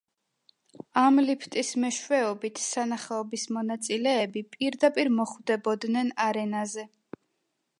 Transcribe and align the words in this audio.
ამ 1.01 1.19
ლიფტის 1.25 1.67
მეშვეობით 1.83 2.61
სანახაობის 2.67 3.43
მონაწილეები 3.57 4.43
პირდაპირ 4.55 5.13
მოხვდებოდნენ 5.19 6.11
არენაზე. 6.29 6.89